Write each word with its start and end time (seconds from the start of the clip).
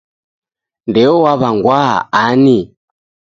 Ndeo 0.89 1.13
waw'angwaa 1.23 1.95
ani? 2.23 2.57